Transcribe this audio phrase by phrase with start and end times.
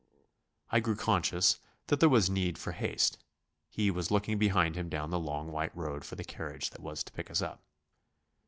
[0.71, 3.19] I grew conscious that there was need for haste;
[3.69, 7.03] he was looking behind him down the long white road for the carriage that was
[7.03, 7.61] to pick us up.